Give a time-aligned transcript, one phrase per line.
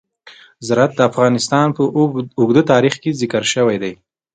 [0.67, 1.81] زراعت د افغانستان په
[2.39, 3.93] اوږده تاریخ کې ذکر شوی دی.